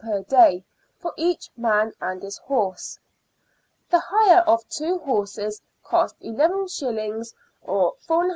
per 0.01 0.23
day 0.23 0.65
for 0.97 1.13
each 1.15 1.51
man 1.55 1.93
and 2.01 2.23
his 2.23 2.39
horse. 2.39 2.97
The 3.91 3.99
hire 3.99 4.39
of 4.47 4.67
two 4.67 4.97
horses 4.97 5.61
cost 5.83 6.15
IIS., 6.23 7.35
or 7.61 7.93
4|d. 8.09 8.29